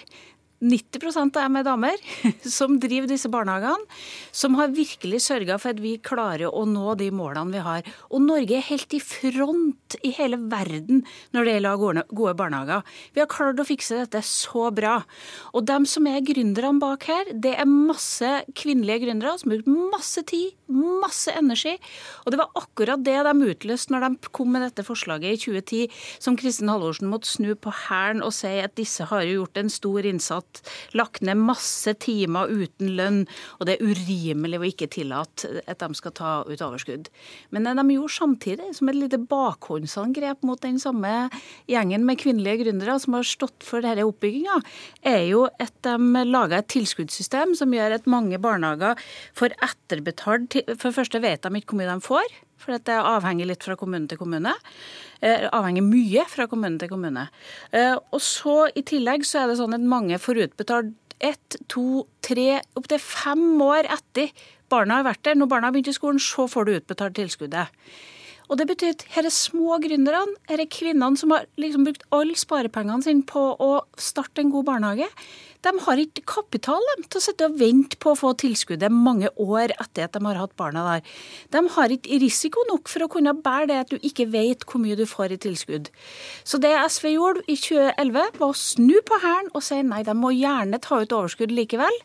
90 0.59 1.37
av 1.39 1.51
med 1.51 1.61
er 1.61 1.67
damer 1.67 2.01
som 2.57 2.77
driver 2.81 3.07
disse 3.09 3.29
barnehagene, 3.31 3.87
som 4.35 4.57
har 4.59 4.73
virkelig 4.75 5.21
sørga 5.23 5.57
for 5.61 5.71
at 5.71 5.79
vi 5.83 5.95
klarer 6.03 6.51
å 6.51 6.65
nå 6.67 6.95
de 6.99 7.09
målene 7.15 7.55
vi 7.55 7.63
har. 7.63 7.87
Og 8.11 8.23
Norge 8.25 8.57
er 8.57 8.67
helt 8.67 8.93
i 8.95 9.01
front 9.03 9.97
i 10.03 10.11
hele 10.17 10.39
verden 10.51 11.03
når 11.35 11.47
det 11.47 11.55
gjelder 11.55 12.03
gode 12.11 12.35
barnehager. 12.39 12.83
Vi 13.15 13.23
har 13.23 13.29
klart 13.31 13.61
å 13.61 13.67
fikse 13.67 14.01
dette 14.01 14.21
så 14.25 14.67
bra. 14.75 14.99
Og 15.53 15.65
dem 15.69 15.87
som 15.89 16.07
er 16.09 16.25
gründerne 16.25 16.81
bak 16.81 17.07
her, 17.09 17.31
det 17.33 17.55
er 17.55 17.69
masse 17.69 18.43
kvinnelige 18.57 19.05
gründere 19.05 19.37
som 19.39 19.53
har 19.53 19.63
brukt 19.63 19.93
masse 19.95 20.23
tid, 20.27 20.55
masse 20.69 21.31
energi. 21.33 21.77
Og 22.25 22.33
det 22.33 22.41
var 22.41 22.51
akkurat 22.59 23.03
det 23.05 23.17
de 23.25 23.51
utløste 23.53 23.93
når 23.93 24.05
de 24.05 24.31
kom 24.35 24.51
med 24.53 24.65
dette 24.67 24.85
forslaget 24.85 25.37
i 25.37 25.41
2010, 25.41 25.99
som 26.21 26.37
Kristin 26.39 26.71
Halvorsen 26.71 27.09
måtte 27.11 27.31
snu 27.31 27.53
på 27.55 27.73
hælen 27.87 28.23
og 28.25 28.33
si 28.35 28.51
at 28.59 28.75
disse 28.77 29.07
har 29.09 29.23
jo 29.25 29.41
gjort 29.41 29.59
en 29.61 29.71
stor 29.73 30.07
innsats, 30.09 30.48
lagt 30.97 31.23
ned 31.25 31.39
masse 31.39 31.93
timer 32.01 32.51
uten 32.51 32.93
lønn, 32.97 33.19
og 33.59 33.67
det 33.69 33.77
er 33.77 33.91
urimelig 33.91 34.59
å 34.59 34.67
ikke 34.69 34.89
tillate 34.91 35.63
at 35.69 35.81
de 35.83 35.97
skal 35.97 36.15
ta 36.17 36.31
ut 36.47 36.63
overskudd. 36.65 37.09
Men 37.53 37.67
det 37.67 37.75
de 37.79 37.95
gjorde 37.95 38.15
samtidig, 38.15 38.71
som 38.77 38.91
et 38.91 38.99
lite 38.99 39.21
bakhåndsangrep 39.29 40.43
mot 40.47 40.61
den 40.65 40.79
samme 40.81 41.13
gjengen 41.69 42.05
med 42.07 42.19
kvinnelige 42.21 42.65
gründere 42.65 42.97
som 43.01 43.17
har 43.17 43.27
stått 43.27 43.65
for 43.65 43.85
denne 43.85 44.07
oppbygginga, 44.07 44.59
er 45.07 45.23
jo 45.29 45.45
at 45.61 45.75
de 45.85 46.25
laga 46.27 46.59
et 46.59 46.71
tilskuddssystem 46.73 47.55
som 47.57 47.73
gjør 47.73 47.99
at 47.99 48.09
mange 48.09 48.39
barnehager 48.41 48.99
får 49.37 49.57
etterbetalt 49.65 50.59
For 50.79 50.89
det 50.89 50.95
første 50.95 51.21
vet 51.23 51.43
de 51.43 51.59
ikke 51.59 51.73
hvor 51.73 51.81
mye 51.81 51.91
de 51.91 52.05
får. 52.05 52.37
For 52.59 52.75
det 52.75 52.95
avhenger 52.99 53.47
litt 53.47 53.63
fra 53.63 53.77
kommune 53.79 54.09
til 54.11 54.19
kommune. 54.19 54.53
Eh, 55.23 55.47
avhenger 55.55 55.85
mye 55.85 56.25
fra 56.27 56.47
kommune 56.51 56.79
til 56.81 56.91
kommune. 56.91 57.29
Eh, 57.71 57.95
og 57.95 58.21
så 58.23 58.65
i 58.75 58.83
tillegg 58.87 59.25
så 59.27 59.43
er 59.43 59.51
det 59.51 59.59
sånn 59.61 59.77
at 59.77 59.91
mange 59.95 60.19
får 60.19 60.43
utbetalt 60.47 60.95
ett, 61.19 61.57
to, 61.71 62.05
tre, 62.23 62.61
opptil 62.79 63.01
fem 63.03 63.59
år 63.63 63.89
etter 63.91 64.31
barna 64.71 64.99
har 64.99 65.09
vært 65.09 65.25
der, 65.25 65.35
når 65.35 65.49
barna 65.51 65.67
har 65.67 65.75
begynt 65.75 65.91
i 65.91 65.97
skolen, 65.97 66.21
så 66.21 66.45
får 66.47 66.67
du 66.67 66.75
utbetalt 66.77 67.17
tilskuddet. 67.17 67.73
Og 68.49 68.57
det 68.57 68.65
betyr 68.71 68.95
at 68.95 69.05
er 69.21 69.29
små 69.29 69.77
gründerne, 69.83 70.33
er 70.49 70.65
kvinnene 70.73 71.19
som 71.19 71.35
har 71.35 71.45
liksom 71.61 71.85
brukt 71.85 72.05
alle 72.15 72.37
sparepengene 72.37 73.05
sine 73.05 73.25
på 73.29 73.43
å 73.61 73.69
starte 74.01 74.41
en 74.41 74.49
god 74.53 74.65
barnehage. 74.71 75.09
De 75.59 75.73
har 75.83 75.99
ikke 75.99 76.23
kapital 76.23 76.79
de, 76.87 77.03
til 77.03 77.19
å 77.19 77.23
sitte 77.23 77.47
og 77.49 77.57
vente 77.59 77.97
på 77.99 78.13
å 78.13 78.17
få 78.17 78.31
tilskuddet 78.39 78.93
mange 78.95 79.27
år 79.43 79.73
etter 79.75 80.05
at 80.05 80.15
de 80.15 80.21
har 80.23 80.39
hatt 80.39 80.55
barna 80.59 80.85
der. 80.85 81.17
De 81.51 81.61
har 81.75 81.93
ikke 81.93 82.19
risiko 82.23 82.63
nok 82.69 82.87
for 82.87 83.03
å 83.03 83.09
kunne 83.11 83.35
bære 83.35 83.67
det 83.69 83.79
at 83.83 83.91
du 83.91 83.97
ikke 83.99 84.29
vet 84.31 84.63
hvor 84.63 84.81
mye 84.81 84.95
du 84.95 85.03
får 85.09 85.35
i 85.35 85.39
tilskudd. 85.43 85.91
Så 86.47 86.61
det 86.63 86.71
SV 86.79 87.11
gjorde 87.11 87.43
i 87.45 87.57
2011, 87.59 88.39
var 88.39 88.47
å 88.47 88.55
snu 88.55 88.95
på 89.03 89.19
hælen 89.19 89.51
og 89.51 89.65
si 89.67 89.81
nei, 89.83 90.01
de 90.07 90.15
må 90.15 90.31
gjerne 90.37 90.79
ta 90.81 91.01
ut 91.03 91.17
overskudd 91.19 91.51
likevel. 91.51 92.01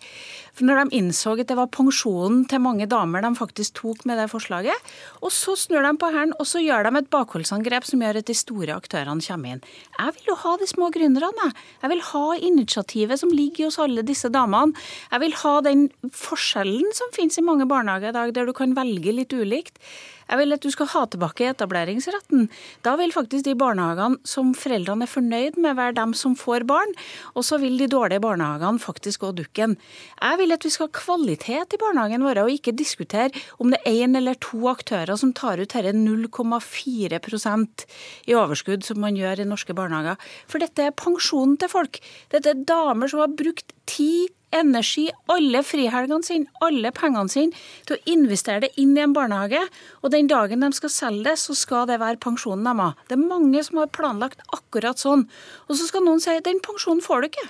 For 0.54 0.66
når 0.68 0.84
de 0.84 1.00
innså 1.00 1.34
at 1.34 1.48
det 1.50 1.56
var 1.58 1.70
pensjonen 1.74 2.44
til 2.50 2.62
mange 2.62 2.86
damer 2.90 3.24
de 3.24 3.32
faktisk 3.38 3.80
tok 3.80 4.04
med 4.08 4.20
det 4.20 4.28
forslaget, 4.30 4.92
og 5.20 5.32
så 5.34 5.56
snur 5.58 5.82
de 5.82 5.92
på 5.98 6.10
hælen 6.14 6.34
og 6.38 6.46
så 6.46 6.62
gjør 6.62 6.86
de 6.86 6.94
et 7.00 7.10
bakholdsangrep 7.10 7.88
som 7.88 8.04
gjør 8.04 8.20
at 8.20 8.30
de 8.30 8.36
store 8.38 8.76
aktørene 8.76 9.24
kommer 9.24 9.56
inn. 9.56 9.64
Jeg 9.98 10.16
vil 10.16 10.30
jo 10.30 10.38
ha 10.44 10.54
de 10.60 10.70
små 10.70 10.90
gründerne. 10.94 11.50
Jeg 11.82 11.92
vil 11.92 12.04
ha 12.12 12.24
initiativet 12.38 13.20
som 13.20 13.34
ligger 13.34 13.70
hos 13.70 13.80
alle 13.82 14.06
disse 14.06 14.30
damene. 14.30 14.78
Jeg 15.10 15.24
vil 15.24 15.38
ha 15.42 15.54
den 15.66 15.86
forskjellen 16.14 16.94
som 16.94 17.14
finnes 17.16 17.38
i 17.40 17.46
mange 17.46 17.66
barnehager 17.70 18.12
i 18.12 18.18
dag, 18.18 18.34
der 18.36 18.46
du 18.46 18.54
kan 18.56 18.76
velge 18.78 19.14
litt 19.14 19.34
ulikt. 19.34 19.80
Jeg 20.28 20.40
vil 20.40 20.56
at 20.56 20.64
du 20.64 20.70
skal 20.72 20.90
ha 20.94 21.04
tilbake 21.10 21.48
etableringsretten. 21.52 22.48
Da 22.86 22.94
vil 23.00 23.12
faktisk 23.14 23.46
de 23.46 23.56
barnehagene 23.58 24.20
som 24.28 24.52
foreldrene 24.58 25.06
er 25.06 25.10
fornøyd 25.10 25.58
med, 25.60 25.76
være 25.78 25.96
dem 25.98 26.14
som 26.18 26.36
får 26.38 26.66
barn. 26.68 26.94
Og 27.34 27.46
så 27.46 27.58
vil 27.62 27.76
de 27.80 27.90
dårlige 27.90 28.22
barnehagene 28.24 28.82
faktisk 28.82 29.24
gå 29.24 29.32
dukken. 29.36 29.76
Jeg 30.20 30.40
vil 30.40 30.56
at 30.56 30.64
vi 30.64 30.72
skal 30.74 30.88
ha 30.88 30.96
kvalitet 31.00 31.76
i 31.76 31.80
barnehagen 31.80 32.24
vår, 32.26 32.44
og 32.44 32.54
ikke 32.54 32.76
diskutere 32.76 33.30
om 33.58 33.72
det 33.72 33.80
er 33.84 34.04
én 34.04 34.16
eller 34.18 34.38
to 34.42 34.64
aktører 34.70 35.16
som 35.20 35.32
tar 35.36 35.60
ut 35.62 35.74
dette 35.74 35.92
0,4% 35.94 37.84
i 38.30 38.36
overskudd, 38.38 38.84
som 38.86 39.00
man 39.02 39.18
gjør 39.18 39.42
i 39.42 39.48
norske 39.48 39.76
barnehager. 39.76 40.16
For 40.50 40.62
dette 40.62 40.88
er 40.88 40.96
pensjonen 40.96 41.58
til 41.60 41.70
folk. 41.72 42.00
Dette 42.32 42.52
er 42.52 42.64
damer 42.68 43.10
som 43.10 43.24
har 43.24 43.34
brukt 43.34 43.74
tid 43.90 44.32
energi, 44.54 45.08
alle 45.32 45.62
frihelgene 45.66 46.26
sine, 46.26 46.50
alle 46.64 46.92
pengene 46.94 47.32
sine, 47.32 47.64
til 47.86 47.96
å 47.96 48.12
investere 48.14 48.66
det 48.66 48.72
inn 48.80 48.94
i 48.96 49.02
en 49.04 49.14
barnehage. 49.16 49.62
Og 50.02 50.14
den 50.14 50.30
dagen 50.30 50.64
de 50.64 50.70
skal 50.76 50.92
selge 50.92 51.26
det, 51.28 51.36
så 51.42 51.56
skal 51.58 51.88
det 51.90 52.00
være 52.02 52.22
pensjonen 52.22 52.66
deres. 52.68 53.00
Det 53.08 53.18
er 53.18 53.26
mange 53.26 53.64
som 53.66 53.82
har 53.82 53.92
planlagt 53.94 54.44
akkurat 54.54 55.02
sånn. 55.02 55.26
Og 55.68 55.78
så 55.78 55.88
skal 55.90 56.06
noen 56.06 56.22
si 56.22 56.36
den 56.46 56.62
pensjonen 56.64 57.04
får 57.04 57.24
du 57.24 57.30
ikke. 57.32 57.48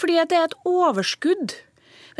Fordi 0.00 0.16
det 0.30 0.38
er 0.38 0.48
et 0.48 0.60
overskudd 0.68 1.58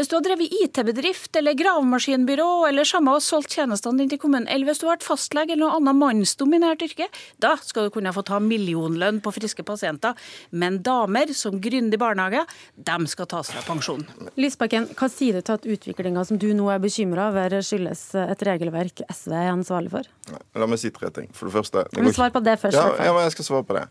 hvis 0.01 0.09
du 0.09 0.15
har 0.17 0.23
drevet 0.25 0.55
IT-bedrift 0.65 1.37
eller 1.37 1.53
gravemaskinbyrå 1.59 2.49
eller 2.71 2.87
samme 2.89 3.13
og 3.13 3.21
solgt 3.21 3.53
tjenestene 3.53 4.01
dine 4.01 4.15
til 4.15 4.21
kommunen, 4.23 4.47
eller 4.49 4.71
hvis 4.71 4.81
du 4.81 4.87
har 4.87 4.95
vært 4.95 5.05
fastlege 5.05 5.53
eller 5.53 5.67
noe 5.67 5.77
annet 5.77 5.99
mannsdominert 5.99 6.85
yrke, 6.87 7.11
da 7.45 7.51
skal 7.61 7.89
du 7.89 7.93
kunne 7.93 8.13
få 8.17 8.25
ta 8.25 8.39
millionlønn 8.41 9.19
på 9.21 9.33
friske 9.37 9.65
pasienter. 9.69 10.17
Men 10.57 10.79
damer 10.87 11.35
som 11.37 11.59
gründer 11.61 12.01
barnehage, 12.01 12.47
dem 12.81 13.05
skal 13.13 13.29
tas 13.29 13.53
fra 13.53 13.61
pensjon. 13.67 14.07
Lysbakken, 14.41 14.89
hva 14.97 15.11
sier 15.13 15.37
du 15.37 15.45
til 15.45 15.59
at 15.59 15.69
utviklinga 15.77 16.25
som 16.31 16.41
du 16.41 16.49
nå 16.57 16.71
er 16.73 16.81
bekymra 16.81 17.29
over, 17.35 17.59
skyldes 17.61 18.07
et 18.25 18.47
regelverk 18.49 19.05
SV 19.05 19.37
er 19.37 19.53
ansvarlig 19.53 19.93
for? 19.99 20.09
La 20.57 20.71
meg 20.71 20.81
si 20.81 20.95
tre 20.97 21.13
ting. 21.13 21.29
For 21.37 21.51
det 21.51 21.59
første 21.59 21.85
Svar 22.17 22.33
på 22.33 22.41
det 22.43 22.57
først. 22.59 22.77
Ja, 22.77 22.89
ja, 23.05 23.13
men 23.13 23.29
jeg 23.29 23.37
skal 23.37 23.47
svare 23.47 23.69
på 23.69 23.77
det. 23.77 23.85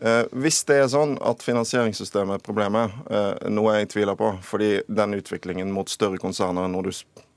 Eh, 0.00 0.24
hvis 0.32 0.62
det 0.68 0.78
er 0.80 0.88
sånn 0.90 1.16
at 1.20 1.44
finansieringssystemet 1.44 2.38
er 2.38 2.46
problemet, 2.46 2.94
eh, 3.10 3.48
noe 3.52 3.76
jeg 3.76 3.92
tviler 3.92 4.16
på, 4.18 4.32
fordi 4.42 4.80
den 4.88 5.18
utviklingen 5.18 5.72
mot 5.74 5.90
større 5.92 6.18
konserner 6.22 6.70
når 6.70 6.88
du 6.88 6.92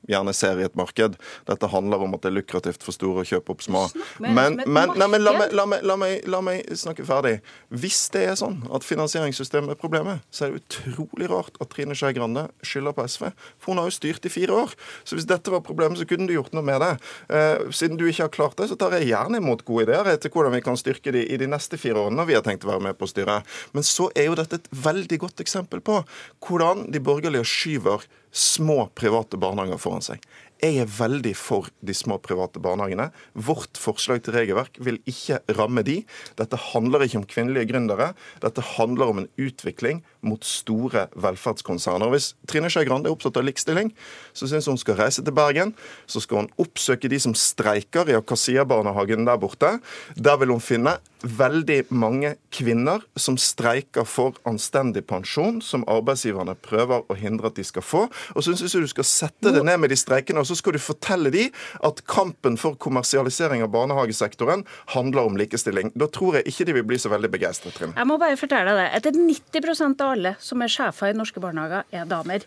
gjerne 0.09 0.33
ser 0.35 0.59
i 0.61 0.65
et 0.67 0.77
marked. 0.77 1.17
Dette 1.47 1.69
handler 1.71 2.03
om 2.05 2.15
at 2.17 2.23
det 2.25 2.31
er 2.31 2.37
lukrativt 2.37 2.85
for 2.85 2.95
store 2.95 3.23
å 3.23 3.27
kjøpe 3.27 3.55
opp 3.55 3.63
små. 3.65 3.85
Men, 4.21 4.59
men, 4.65 4.93
nei, 4.95 5.09
men 5.11 5.23
la, 5.25 5.33
meg, 5.37 5.53
la, 5.55 5.65
meg, 5.69 5.85
la, 5.85 5.97
meg, 5.99 6.27
la, 6.29 6.41
meg, 6.45 6.71
snakke 6.77 7.05
ferdig. 7.07 7.37
Hvis 7.73 8.05
det 8.13 8.25
er 8.31 8.39
sånn 8.39 8.61
at 8.73 8.85
finansieringssystemet 8.87 9.75
er 9.75 9.79
problemet, 9.79 10.23
så 10.29 10.47
er 10.47 10.55
det 10.55 10.63
utrolig 10.63 11.29
rart 11.31 11.59
at 11.63 11.71
Trine 11.73 11.97
Skei 11.97 12.13
Grande 12.17 12.47
skylder 12.65 12.95
på 12.95 13.07
SV. 13.09 13.27
For 13.59 13.73
hun 13.73 13.83
har 13.83 13.89
jo 13.89 13.97
styrt 13.97 14.27
i 14.27 14.33
fire 14.33 14.59
år. 14.65 14.75
Så 15.03 15.17
hvis 15.17 15.29
dette 15.29 15.53
var 15.53 15.65
problemet, 15.65 15.99
så 15.99 16.07
kunne 16.09 16.29
du 16.29 16.35
gjort 16.35 16.53
noe 16.55 16.65
med 16.65 16.81
det. 16.83 16.93
Eh, 17.29 17.65
siden 17.75 17.99
du 17.99 18.05
ikke 18.07 18.27
har 18.27 18.35
klart 18.35 18.59
det, 18.59 18.69
så 18.71 18.79
tar 18.79 18.95
jeg 18.97 19.11
gjerne 19.11 19.41
imot 19.41 19.65
gode 19.67 19.87
ideer 19.87 20.11
til 20.21 20.33
hvordan 20.33 20.55
vi 20.55 20.63
kan 20.65 20.79
styrke 20.79 21.13
de 21.15 21.25
i 21.25 21.39
de 21.41 21.49
neste 21.49 21.79
fire 21.81 22.05
årene 22.05 22.19
når 22.19 22.29
vi 22.29 22.37
har 22.37 22.45
tenkt 22.45 22.65
å 22.67 22.71
være 22.71 22.83
med 22.87 22.97
på 22.99 23.07
å 23.07 23.11
styre. 23.11 23.39
Men 23.75 23.85
så 23.87 24.09
er 24.15 24.29
jo 24.29 24.37
dette 24.39 24.61
et 24.61 24.69
veldig 24.85 25.19
godt 25.25 25.43
eksempel 25.43 25.81
på 25.85 26.01
hvordan 26.45 26.87
de 26.93 27.01
borgerlige 27.03 27.47
skyver 27.49 28.05
små 28.35 28.85
private 28.95 29.37
barnehager 29.37 29.77
foran 29.79 30.01
seg. 30.03 30.23
Jeg 30.65 30.79
er 30.81 30.87
veldig 30.89 31.35
for 31.37 31.67
de 31.85 31.93
små 31.93 32.15
private 32.23 32.57
barnehagene. 32.63 33.11
Vårt 33.37 33.77
forslag 33.77 34.23
til 34.25 34.33
regelverk 34.33 34.79
vil 34.81 34.97
ikke 35.05 35.37
ramme 35.59 35.83
de. 35.85 35.99
Dette 36.39 36.57
handler 36.71 37.05
ikke 37.05 37.19
om 37.19 37.27
kvinnelige 37.29 37.69
gründere. 37.69 38.13
Dette 38.41 38.63
handler 38.73 39.11
om 39.11 39.21
en 39.21 39.29
utvikling 39.37 40.01
mot 40.25 40.41
store 40.47 41.05
velferdskonserner. 41.21 42.09
Hvis 42.09 42.31
Trine 42.49 42.71
Skei 42.73 42.87
Grande 42.87 43.11
er 43.11 43.13
opptatt 43.13 43.37
av 43.37 43.45
likestilling, 43.45 43.91
så 44.33 44.49
syns 44.49 44.65
hun 44.71 44.81
skal 44.81 44.97
reise 45.03 45.21
til 45.21 45.37
Bergen. 45.37 45.75
Så 46.09 46.23
skal 46.25 46.41
hun 46.41 46.53
oppsøke 46.61 47.11
de 47.13 47.21
som 47.21 47.35
streiker 47.37 48.09
i 48.09 48.17
Akasia-barnehagen 48.17 49.29
der 49.29 49.37
borte. 49.37 49.75
Der 50.17 50.41
vil 50.41 50.55
hun 50.55 50.65
finne 50.65 50.97
veldig 51.25 51.85
mange 51.89 52.35
kvinner 52.53 53.03
som 53.17 53.37
streiker 53.41 54.05
for 54.07 54.37
anstendig 54.47 55.05
pensjon, 55.09 55.61
som 55.61 55.85
arbeidsgiverne 55.89 56.57
prøver 56.65 57.05
å 57.09 57.17
hindre 57.17 57.49
at 57.49 57.57
de 57.57 57.65
skal 57.65 57.85
få. 57.85 58.03
Og 58.35 58.45
så 58.45 58.53
syns 58.53 58.75
jeg 58.75 58.85
du 58.85 58.91
skal 58.91 59.07
sette 59.09 59.53
det 59.53 59.63
ned 59.65 59.79
med 59.81 59.93
de 59.93 59.99
streikene 59.99 60.41
og 60.41 60.49
så 60.49 60.54
skal 60.57 60.75
du 60.75 60.81
fortelle 60.81 61.31
de 61.33 61.47
at 61.85 62.01
kampen 62.09 62.57
for 62.59 62.77
kommersialisering 62.81 63.63
av 63.65 63.71
barnehagesektoren 63.73 64.65
handler 64.95 65.29
om 65.29 65.39
likestilling. 65.39 65.91
Da 65.95 66.07
tror 66.11 66.39
jeg 66.39 66.49
ikke 66.51 66.67
de 66.69 66.77
vil 66.79 66.87
bli 66.91 66.99
så 67.01 67.11
veldig 67.13 67.31
begeistret, 67.33 67.75
Trine. 67.77 67.95
Jeg 67.95 68.09
må 68.09 68.17
bare 68.21 68.37
fortelle 68.39 68.73
deg 68.73 68.81
det. 68.81 68.87
Etter 68.99 69.19
90% 69.61 70.05
av 70.05 70.13
alle 70.15 70.35
som 70.43 70.63
er 70.65 70.71
sjefer 70.71 71.13
i 71.13 71.17
norske 71.17 71.41
barnehager, 71.43 71.85
er 71.95 72.07
damer. 72.09 72.45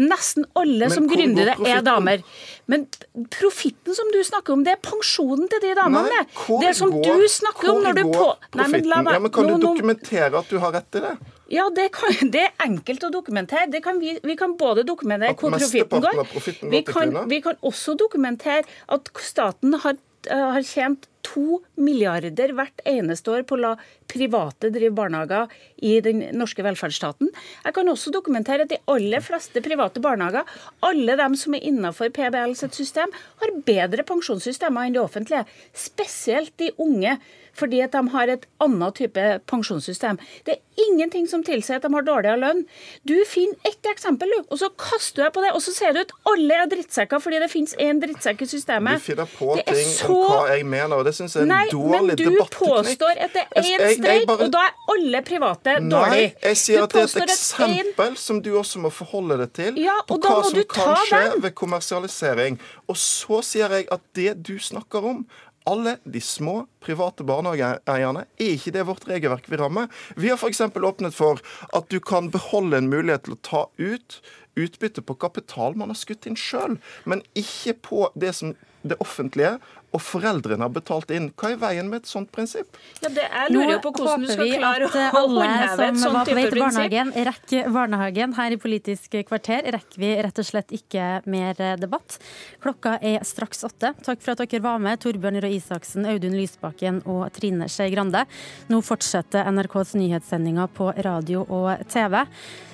Nesten 0.00 0.46
alle 0.58 0.88
men 0.88 0.94
som 0.94 1.08
gründere 1.10 1.56
er 1.68 1.84
damer. 1.86 2.24
Men 2.70 2.86
profitten 3.32 3.96
som 3.96 4.10
du 4.14 4.20
snakker 4.26 4.54
om, 4.54 4.64
det 4.66 4.76
er 4.76 4.82
pensjonen 4.84 5.50
til 5.50 5.62
de 5.64 5.74
damene. 5.78 6.22
Nei, 6.22 6.60
det 6.64 6.74
som 6.78 6.92
går, 6.94 7.24
du 7.24 7.28
snakker 7.30 7.74
om 7.74 7.84
når 7.84 8.00
du 8.00 8.04
på... 8.10 8.30
Nei, 8.58 8.70
men, 8.72 8.88
la 8.90 9.02
meg, 9.04 9.16
ja, 9.16 9.24
men 9.26 9.34
kan 9.34 9.48
du 9.48 9.56
dokumentere 9.62 10.40
at 10.40 10.50
du 10.50 10.58
har 10.62 10.74
rett 10.76 11.00
i 11.00 11.04
det? 11.04 11.14
Ja, 11.50 11.66
det, 11.74 11.88
kan, 11.96 12.14
det, 12.34 12.46
er 12.46 12.66
enkelt 12.66 13.04
å 13.06 13.12
dokumentere. 13.12 13.82
Kan 13.82 14.00
vi, 14.02 14.16
vi, 14.22 14.36
kan 14.38 14.56
både 14.60 14.84
dokumentere 14.86 15.34
hvor 15.34 15.56
profitten 15.58 16.04
går. 16.04 16.22
Vi 16.70 16.82
kan, 16.86 17.16
vi 17.30 17.40
kan 17.44 17.58
også 17.66 17.96
dokumentere 17.98 18.62
at 18.94 19.10
staten 19.20 19.74
har, 19.82 19.98
eh, 20.30 20.46
har 20.56 20.66
tjent 20.66 21.09
to 21.26 21.60
milliarder 21.80 22.54
hvert 22.56 22.82
eneste 22.88 23.32
år 23.32 23.44
på 23.48 23.56
å 23.56 23.62
la 23.64 23.72
private 24.10 24.70
drive 24.74 24.94
barnehager 24.96 25.50
i 25.86 25.96
den 26.04 26.22
norske 26.36 26.64
velferdsstaten. 26.66 27.30
Jeg 27.64 27.76
kan 27.76 27.92
også 27.92 28.12
dokumentere 28.14 28.66
at 28.66 28.72
de 28.72 28.80
aller 28.90 29.24
fleste 29.24 29.62
private 29.64 30.02
barnehager, 30.02 30.48
alle 30.86 31.18
dem 31.20 31.36
som 31.38 31.56
er 31.56 31.66
innenfor 31.70 32.12
PBL 32.16 32.56
sitt 32.58 32.78
system, 32.78 33.12
har 33.42 33.58
bedre 33.66 34.06
pensjonssystemer 34.08 34.88
enn 34.88 34.96
de 34.96 35.04
offentlige. 35.04 35.46
Spesielt 35.76 36.56
de 36.60 36.72
unge 36.80 37.18
fordi 37.56 37.80
at 37.84 37.94
de 37.94 38.02
har 38.14 38.30
et 38.32 38.46
annet 38.62 38.96
type 38.96 39.26
pensjonssystem. 39.50 40.18
Det 40.46 40.56
er 40.56 40.84
ingenting 40.86 41.26
som 41.30 41.42
tilsier 41.46 41.80
at 41.80 41.86
de 41.86 41.92
har 41.92 42.06
dårligere 42.06 42.40
lønn. 42.40 42.62
Du 43.08 43.16
finner 43.28 43.58
ett 43.68 43.90
eksempel, 43.90 44.32
og 44.46 44.56
så 44.60 44.70
kaster 44.80 45.20
du 45.20 45.24
deg 45.26 45.34
på 45.36 45.44
det, 45.44 45.52
og 45.56 45.64
så 45.64 45.74
sier 45.76 45.96
du 45.96 46.02
at 46.02 46.14
alle 46.30 46.60
er 46.62 46.70
drittsekker 46.70 47.22
fordi 47.22 47.40
det 47.42 47.50
finnes 47.52 47.76
én 47.82 48.00
drittsekk 48.02 48.46
i 48.46 48.50
systemet. 48.50 49.02
Du 49.02 49.10
finner 49.10 49.30
på 49.34 49.56
ting 49.60 49.92
så... 49.92 50.14
om 50.14 50.36
hva 50.38 50.54
jeg 50.54 50.66
mener, 50.68 50.96
og 51.00 51.08
det 51.08 51.09
syns 51.16 51.36
jeg 51.36 51.42
er 51.42 51.46
en 51.46 51.52
Nei, 51.52 51.66
dårlig 51.72 52.16
debatteknikk. 52.20 52.60
Men 52.60 52.80
du 52.80 52.88
påstår 52.88 53.20
at 53.26 53.36
det 53.36 53.44
er 53.44 53.68
én 53.68 53.84
streik, 53.98 54.26
bare... 54.30 54.46
og 54.46 54.54
da 54.54 54.62
er 54.68 54.94
alle 54.94 55.22
private 55.26 55.76
dårlige. 55.82 56.24
Nei, 56.24 56.24
jeg 56.46 56.60
sier 56.62 56.86
at 56.86 56.96
det 56.96 57.02
er 57.02 57.10
et 57.10 57.34
eksempel 57.34 58.08
en... 58.12 58.18
som 58.24 58.40
du 58.44 58.50
også 58.60 58.82
må 58.84 58.94
forholde 58.94 59.38
deg 59.42 59.54
til, 59.58 59.78
ja, 59.84 59.98
på 60.08 60.18
hva 60.22 60.40
som 60.48 60.64
kan 60.74 60.96
skje 61.06 61.22
ved 61.44 61.54
kommersialisering. 61.58 62.58
Og 62.88 62.98
så 63.00 63.42
sier 63.46 63.78
jeg 63.78 63.88
at 63.94 64.04
det 64.18 64.34
du 64.46 64.56
snakker 64.62 65.06
om, 65.12 65.24
alle 65.68 65.98
de 66.08 66.20
små 66.24 66.64
private 66.82 67.24
barnehageeierne, 67.28 68.24
er 68.40 68.52
ikke 68.56 68.72
det 68.74 68.86
vårt 68.88 69.04
regelverk 69.06 69.50
vil 69.52 69.60
ramme. 69.60 69.86
Vi 70.16 70.32
har 70.32 70.40
f.eks. 70.40 70.62
åpnet 70.72 71.14
for 71.14 71.42
at 71.76 71.90
du 71.92 72.00
kan 72.00 72.30
beholde 72.32 72.80
en 72.80 72.88
mulighet 72.90 73.28
til 73.28 73.36
å 73.36 73.42
ta 73.44 73.66
ut 73.78 74.20
utbytte 74.58 75.02
på 75.06 75.14
kapital 75.20 75.76
man 75.78 75.92
har 75.92 75.98
skutt 75.98 76.26
inn 76.26 76.38
sjøl, 76.38 76.78
men 77.08 77.22
ikke 77.38 77.76
på 77.86 78.08
det 78.18 78.34
som 78.36 78.54
det 78.82 78.96
offentlige 79.02 79.58
og 79.90 80.02
foreldrene 80.02 80.62
har 80.62 80.70
betalt 80.70 81.10
inn. 81.14 81.28
Hva 81.34 81.50
er 81.50 81.58
veien 81.58 81.88
med 81.90 82.04
et 82.04 82.10
sånt 82.10 82.30
prinsipp? 82.34 82.78
Ja, 83.02 83.10
det 83.10 83.24
er 83.26 83.50
lurer 83.50 83.72
jo 83.74 83.80
på 83.82 83.92
hvordan 83.96 84.22
du 84.22 84.30
skal 84.30 84.52
klare 84.52 84.86
å 84.86 84.90
eh, 84.94 85.16
alle 85.20 85.48
håndheve 85.48 85.88
et 85.88 85.98
som 85.98 86.04
sånt 86.04 86.16
var 86.16 86.28
på 86.28 86.36
vei 86.36 86.44
type 86.44 86.52
til 86.52 86.62
prinsipp. 86.62 86.76
barnehagen, 86.76 87.12
rekker 87.30 87.74
barnehagen. 87.74 88.36
Her 88.38 88.54
i 88.54 88.60
Politisk 88.62 89.18
kvarter 89.26 89.66
rekker 89.74 90.04
vi 90.04 90.12
rett 90.22 90.38
og 90.42 90.46
slett 90.46 90.76
ikke 90.78 91.08
mer 91.30 91.58
eh, 91.58 91.74
debatt. 91.80 92.20
Klokka 92.62 92.96
er 93.02 93.26
straks 93.26 93.66
åtte. 93.66 93.92
Takk 94.06 94.22
for 94.22 94.36
at 94.36 94.44
dere 94.44 94.62
var 94.64 94.78
med, 94.82 95.02
Torbjørn 95.02 95.42
Røe 95.42 95.58
Isaksen, 95.58 96.06
Audun 96.06 96.38
Lysbakken 96.38 97.02
og 97.10 97.26
Trine 97.34 97.66
Skei 97.72 97.90
Grande. 97.90 98.24
Nå 98.70 98.82
fortsetter 98.86 99.50
NRKs 99.50 99.96
nyhetssendinger 99.98 100.70
på 100.76 100.92
radio 101.02 101.42
og 101.50 101.82
TV. 101.90 102.22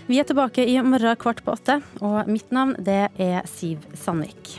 Vi 0.06 0.20
er 0.20 0.28
tilbake 0.28 0.68
i 0.68 0.76
morgen 0.84 1.16
kvart 1.18 1.40
på 1.42 1.56
åtte, 1.56 1.80
og 2.04 2.28
mitt 2.30 2.52
navn 2.54 2.76
det 2.76 3.06
er 3.16 3.46
Siv 3.48 3.88
Sandvik. 3.96 4.58